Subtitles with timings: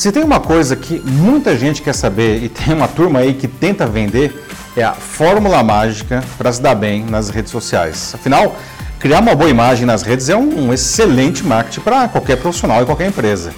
[0.00, 3.46] Se tem uma coisa que muita gente quer saber e tem uma turma aí que
[3.46, 8.12] tenta vender, é a fórmula mágica para se dar bem nas redes sociais.
[8.14, 8.56] Afinal,
[8.98, 13.08] criar uma boa imagem nas redes é um excelente marketing para qualquer profissional e qualquer
[13.08, 13.52] empresa.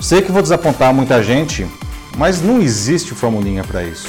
[0.00, 1.66] Sei que vou desapontar muita gente,
[2.16, 4.08] mas não existe formulinha para isso.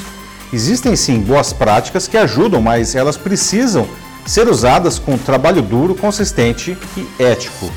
[0.53, 3.85] Existem sim boas práticas que ajudam, mas elas precisam
[4.25, 7.69] ser usadas com trabalho duro, consistente e ético.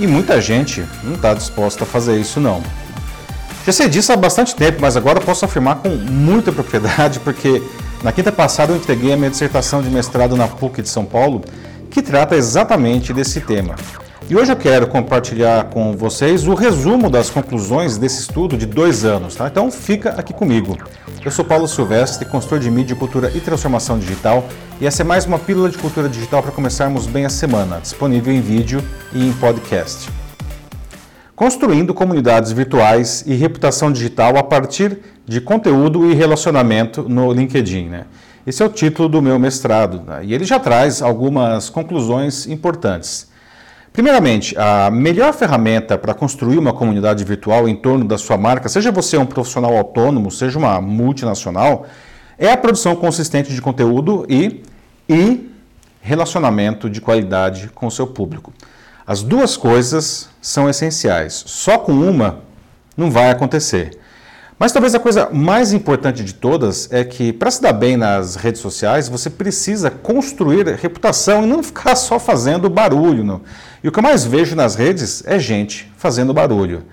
[0.00, 2.62] E muita gente não está disposta a fazer isso não.
[3.68, 7.62] Já sei disso há bastante tempo, mas agora posso afirmar com muita propriedade, porque
[8.02, 11.42] na quinta passada eu entreguei a minha dissertação de mestrado na PUC de São Paulo,
[11.90, 13.74] que trata exatamente desse tema.
[14.26, 19.04] E hoje eu quero compartilhar com vocês o resumo das conclusões desse estudo de dois
[19.04, 19.48] anos, tá?
[19.48, 20.78] Então fica aqui comigo.
[21.22, 24.48] Eu sou Paulo Silvestre, consultor de mídia, cultura e transformação digital,
[24.80, 28.32] e essa é mais uma pílula de cultura digital para começarmos bem a semana, disponível
[28.32, 28.82] em vídeo
[29.12, 30.08] e em podcast.
[31.38, 38.06] Construindo comunidades virtuais e reputação digital a partir de conteúdo e relacionamento no LinkedIn, né?
[38.44, 40.22] Esse é o título do meu mestrado, né?
[40.24, 43.28] e ele já traz algumas conclusões importantes.
[43.92, 48.90] Primeiramente, a melhor ferramenta para construir uma comunidade virtual em torno da sua marca, seja
[48.90, 51.86] você um profissional autônomo, seja uma multinacional,
[52.36, 54.64] é a produção consistente de conteúdo e,
[55.08, 55.48] e
[56.02, 58.52] relacionamento de qualidade com o seu público.
[59.08, 61.42] As duas coisas são essenciais.
[61.46, 62.40] Só com uma
[62.94, 63.98] não vai acontecer.
[64.58, 68.36] Mas talvez a coisa mais importante de todas é que, para se dar bem nas
[68.36, 73.24] redes sociais, você precisa construir reputação e não ficar só fazendo barulho.
[73.24, 73.40] Não.
[73.82, 76.84] E o que eu mais vejo nas redes é gente fazendo barulho.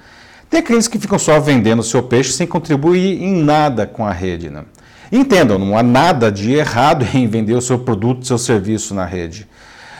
[0.49, 4.49] Tem aqueles que ficam só vendendo seu peixe sem contribuir em nada com a rede.
[4.49, 4.63] Não.
[5.11, 9.45] Entendam, não há nada de errado em vender o seu produto, seu serviço na rede.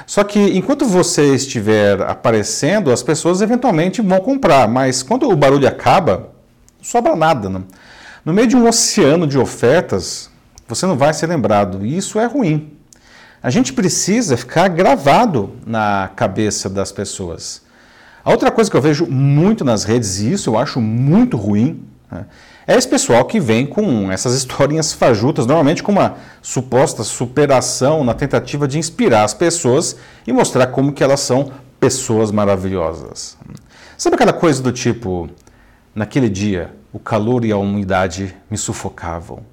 [0.06, 5.68] Só que enquanto você estiver aparecendo, as pessoas eventualmente vão comprar, mas quando o barulho
[5.68, 6.30] acaba,
[6.82, 7.50] sobra nada.
[7.50, 7.64] Né?
[8.24, 10.30] No meio de um oceano de ofertas,
[10.68, 12.72] você não vai ser lembrado, e isso é ruim.
[13.42, 17.62] A gente precisa ficar gravado na cabeça das pessoas.
[18.24, 21.84] A outra coisa que eu vejo muito nas redes, e isso eu acho muito ruim,
[22.12, 22.26] né,
[22.68, 28.14] é esse pessoal que vem com essas historinhas fajutas, normalmente com uma suposta superação na
[28.14, 29.96] tentativa de inspirar as pessoas
[30.26, 33.38] e mostrar como que elas são pessoas maravilhosas.
[33.98, 35.30] Sabe aquela coisa do tipo,
[35.96, 39.46] Naquele dia, o calor e a umidade me sufocavam.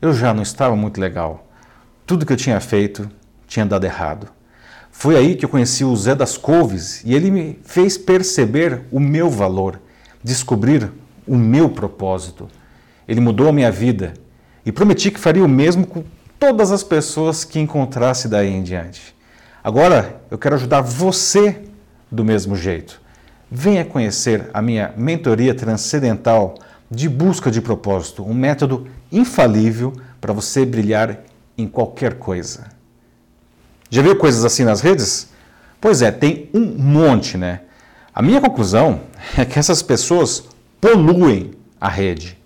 [0.00, 1.48] Eu já não estava muito legal.
[2.06, 3.10] Tudo que eu tinha feito
[3.48, 4.28] tinha dado errado.
[4.92, 9.00] Foi aí que eu conheci o Zé das Couves e ele me fez perceber o
[9.00, 9.80] meu valor,
[10.22, 10.92] descobrir
[11.26, 12.48] o meu propósito.
[13.08, 14.12] Ele mudou a minha vida
[14.64, 16.04] e prometi que faria o mesmo com
[16.38, 19.16] todas as pessoas que encontrasse daí em diante.
[19.64, 21.62] Agora eu quero ajudar você
[22.10, 23.00] do mesmo jeito.
[23.50, 26.54] Venha conhecer a minha mentoria transcendental
[26.90, 31.18] de busca de propósito, um método infalível para você brilhar
[31.56, 32.66] em qualquer coisa.
[33.90, 35.28] Já viu coisas assim nas redes?
[35.80, 37.60] Pois é, tem um monte, né?
[38.14, 39.00] A minha conclusão
[39.36, 40.44] é que essas pessoas
[40.80, 42.37] poluem a rede.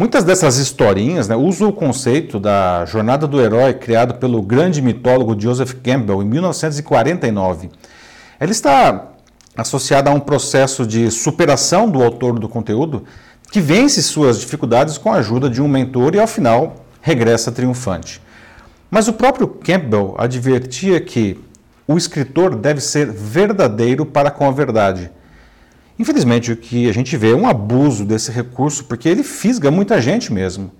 [0.00, 5.38] Muitas dessas historinhas né, usam o conceito da jornada do herói criado pelo grande mitólogo
[5.38, 7.68] Joseph Campbell em 1949.
[8.40, 9.08] Ela está
[9.54, 13.04] associada a um processo de superação do autor do conteúdo
[13.52, 18.22] que vence suas dificuldades com a ajuda de um mentor e, ao final, regressa triunfante.
[18.90, 21.38] Mas o próprio Campbell advertia que
[21.86, 25.10] o escritor deve ser verdadeiro para com a verdade.
[26.00, 30.00] Infelizmente, o que a gente vê é um abuso desse recurso, porque ele fisga muita
[30.00, 30.72] gente mesmo.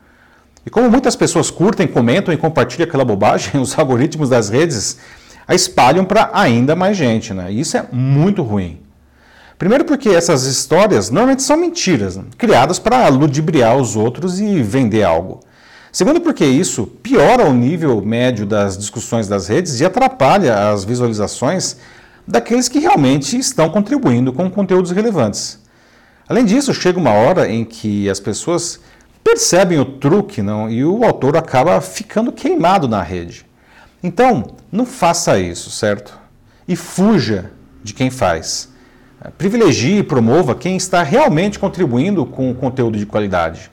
[0.64, 4.97] E como muitas pessoas curtem, comentam e compartilham aquela bobagem, os algoritmos das redes
[5.47, 7.34] a espalham para ainda mais gente.
[7.34, 7.53] Né?
[7.53, 8.80] E isso é muito ruim.
[9.59, 12.25] Primeiro, porque essas histórias normalmente são mentiras, né?
[12.38, 15.41] criadas para ludibriar os outros e vender algo.
[15.92, 21.76] Segundo, porque isso piora o nível médio das discussões das redes e atrapalha as visualizações
[22.26, 25.60] daqueles que realmente estão contribuindo com conteúdos relevantes.
[26.28, 28.80] Além disso, chega uma hora em que as pessoas
[29.24, 33.44] percebem o truque não, e o autor acaba ficando queimado na rede.
[34.03, 36.18] Então, não faça isso, certo?
[36.66, 37.50] E fuja
[37.83, 38.71] de quem faz.
[39.36, 43.71] Privilegie e promova quem está realmente contribuindo com o conteúdo de qualidade.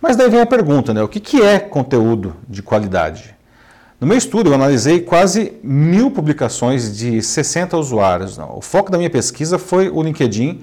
[0.00, 1.02] Mas daí vem a pergunta, né?
[1.02, 3.36] O que é conteúdo de qualidade?
[4.00, 8.38] No meu estudo, eu analisei quase mil publicações de 60 usuários.
[8.38, 10.62] O foco da minha pesquisa foi o LinkedIn,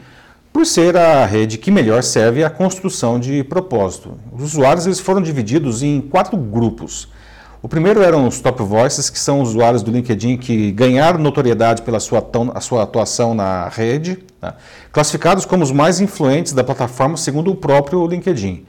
[0.52, 4.18] por ser a rede que melhor serve à construção de propósito.
[4.32, 7.10] Os usuários eles foram divididos em quatro grupos.
[7.62, 12.00] O primeiro eram os top voices, que são usuários do LinkedIn que ganharam notoriedade pela
[12.00, 14.56] sua, a sua atuação na rede, né?
[14.92, 18.66] classificados como os mais influentes da plataforma segundo o próprio LinkedIn.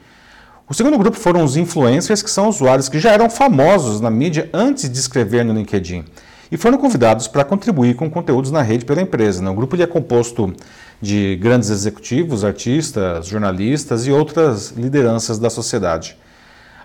[0.69, 4.47] O segundo grupo foram os influencers, que são usuários que já eram famosos na mídia
[4.53, 6.05] antes de escrever no LinkedIn
[6.51, 9.41] e foram convidados para contribuir com conteúdos na rede pela empresa.
[9.41, 9.49] Né?
[9.49, 10.53] O grupo é composto
[11.01, 16.15] de grandes executivos, artistas, jornalistas e outras lideranças da sociedade.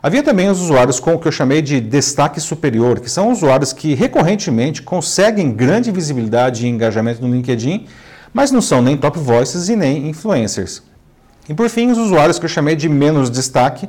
[0.02, 3.74] Havia também os usuários com o que eu chamei de destaque superior, que são usuários
[3.74, 7.86] que recorrentemente conseguem grande visibilidade e engajamento no LinkedIn,
[8.32, 10.82] mas não são nem top voices e nem influencers.
[11.48, 13.88] E por fim, os usuários que eu chamei de menos destaque,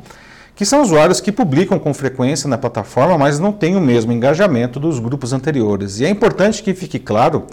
[0.56, 4.80] que são usuários que publicam com frequência na plataforma, mas não têm o mesmo engajamento
[4.80, 6.00] dos grupos anteriores.
[6.00, 7.46] E é importante que fique claro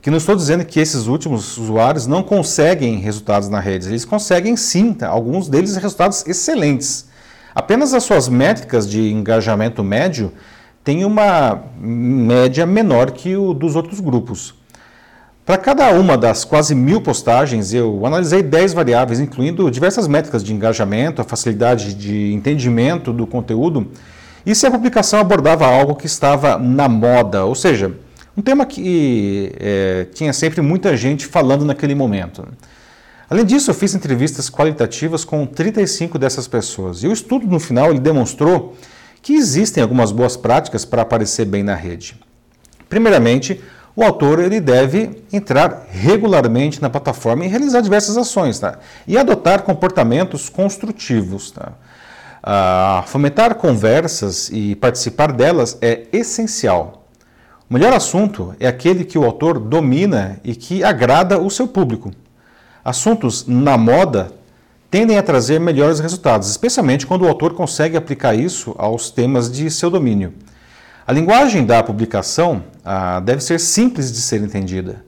[0.00, 3.88] que não estou dizendo que esses últimos usuários não conseguem resultados na rede.
[3.88, 5.08] Eles conseguem sim, tá?
[5.08, 7.06] alguns deles resultados excelentes.
[7.54, 10.30] Apenas as suas métricas de engajamento médio
[10.84, 14.54] têm uma média menor que o dos outros grupos.
[15.44, 20.54] Para cada uma das quase mil postagens, eu analisei 10 variáveis, incluindo diversas métricas de
[20.54, 23.90] engajamento, a facilidade de entendimento do conteúdo
[24.46, 27.92] e se a publicação abordava algo que estava na moda, ou seja,
[28.34, 32.48] um tema que é, tinha sempre muita gente falando naquele momento.
[33.28, 37.90] Além disso, eu fiz entrevistas qualitativas com 35 dessas pessoas e o estudo no final
[37.90, 38.76] ele demonstrou
[39.20, 42.18] que existem algumas boas práticas para aparecer bem na rede.
[42.88, 43.60] Primeiramente,
[43.96, 48.78] o autor ele deve entrar regularmente na plataforma e realizar diversas ações tá?
[49.06, 51.52] e adotar comportamentos construtivos.
[51.52, 51.72] Tá?
[52.42, 57.06] Ah, fomentar conversas e participar delas é essencial.
[57.70, 62.10] O melhor assunto é aquele que o autor domina e que agrada o seu público.
[62.84, 64.32] Assuntos na moda
[64.90, 69.70] tendem a trazer melhores resultados, especialmente quando o autor consegue aplicar isso aos temas de
[69.70, 70.34] seu domínio.
[71.06, 75.04] A linguagem da publicação ah, deve ser simples de ser entendida.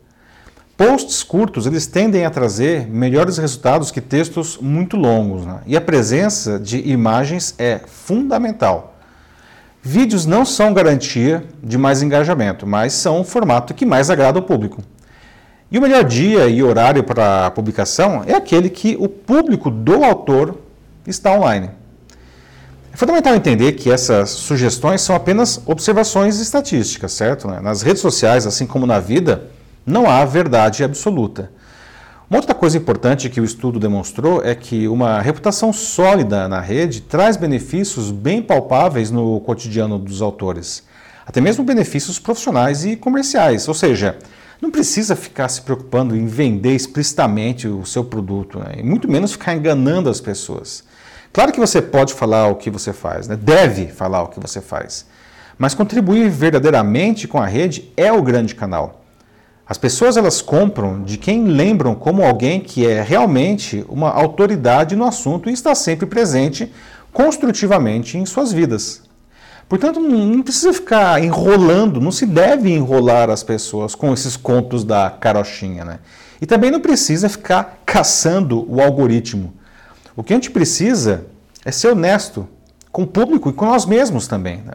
[0.77, 5.61] Posts curtos eles tendem a trazer melhores resultados que textos muito longos, né?
[5.65, 8.95] e a presença de imagens é fundamental.
[9.83, 14.45] Vídeos não são garantia de mais engajamento, mas são o formato que mais agrada ao
[14.45, 14.83] público.
[15.73, 20.59] E o melhor dia e horário para publicação é aquele que o público do autor
[21.07, 21.71] está online.
[22.97, 27.47] É fundamental entender que essas sugestões são apenas observações estatísticas, certo?
[27.47, 27.61] Né?
[27.61, 29.51] Nas redes sociais, assim como na vida,
[29.85, 31.51] não há verdade absoluta.
[32.31, 37.03] Uma outra coisa importante que o estudo demonstrou é que uma reputação sólida na rede
[37.03, 40.83] traz benefícios bem palpáveis no cotidiano dos autores,
[41.27, 44.17] até mesmo benefícios profissionais e comerciais, ou seja,
[44.59, 48.77] não precisa ficar se preocupando em vender explicitamente o seu produto, né?
[48.79, 50.83] e muito menos ficar enganando as pessoas.
[51.37, 53.37] Claro que você pode falar o que você faz, né?
[53.37, 55.05] deve falar o que você faz.
[55.59, 59.05] Mas contribuir verdadeiramente com a rede é o grande canal.
[59.69, 65.05] As pessoas elas compram de quem lembram como alguém que é realmente uma autoridade no
[65.05, 66.73] assunto e está sempre presente
[67.13, 69.03] construtivamente em suas vidas.
[69.69, 75.11] Portanto, não precisa ficar enrolando, não se deve enrolar as pessoas com esses contos da
[75.11, 75.85] carochinha.
[75.85, 75.99] Né?
[76.41, 79.53] E também não precisa ficar caçando o algoritmo.
[80.17, 81.27] O que a gente precisa
[81.65, 82.49] é ser honesto
[82.91, 84.63] com o público e com nós mesmos também.
[84.63, 84.73] Né?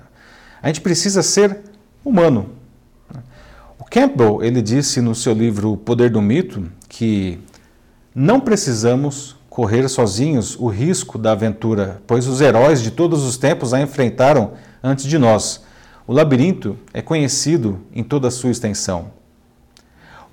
[0.62, 1.62] A gente precisa ser
[2.06, 2.52] humano.
[3.80, 7.40] O Campbell ele disse no seu livro O Poder do Mito que
[8.14, 13.74] não precisamos correr sozinhos o risco da aventura, pois os heróis de todos os tempos
[13.74, 14.52] a enfrentaram
[14.84, 15.64] antes de nós.
[16.06, 19.12] O labirinto é conhecido em toda a sua extensão.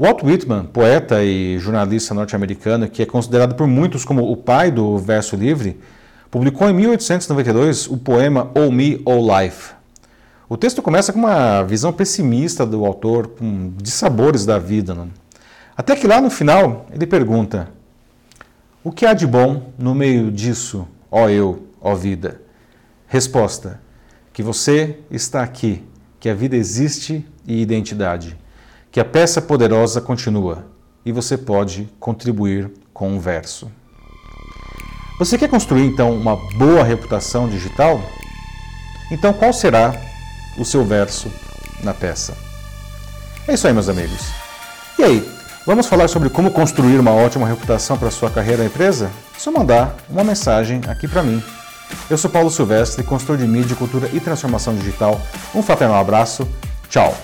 [0.00, 4.96] Walt Whitman, poeta e jornalista norte-americano, que é considerado por muitos como o pai do
[4.96, 5.76] verso livre,
[6.30, 9.72] publicou em 1892 o poema Oh Me, Oh Life.
[10.48, 14.94] O texto começa com uma visão pessimista do autor, com dissabores da vida.
[14.94, 15.10] Não?
[15.76, 17.68] Até que lá no final ele pergunta:
[18.84, 22.40] O que há de bom no meio disso, ó eu, ó vida?
[23.08, 23.80] Resposta:
[24.32, 25.84] Que você está aqui,
[26.20, 28.38] que a vida existe e identidade
[28.90, 30.66] que a peça poderosa continua
[31.04, 33.70] e você pode contribuir com um verso.
[35.18, 38.00] Você quer construir então uma boa reputação digital?
[39.10, 39.94] Então qual será
[40.56, 41.30] o seu verso
[41.82, 42.36] na peça?
[43.46, 44.20] É isso aí, meus amigos.
[44.98, 45.30] E aí,
[45.66, 49.10] vamos falar sobre como construir uma ótima reputação para sua carreira na empresa?
[49.34, 51.42] É só mandar uma mensagem aqui para mim.
[52.10, 55.20] Eu sou Paulo Silvestre, consultor de mídia, cultura e transformação digital.
[55.54, 56.46] Um fraternal abraço.
[56.88, 57.16] Tchau.